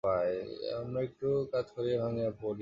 আমরা 0.79 0.99
একটু 1.01 1.27
কাজ 1.51 1.65
করিয়াই 1.75 1.99
ভাঙিয়া 1.99 2.31
পড়ি। 2.41 2.59